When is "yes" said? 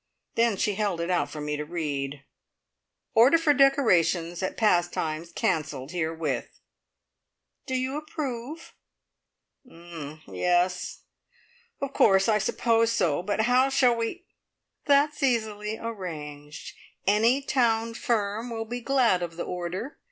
10.33-11.03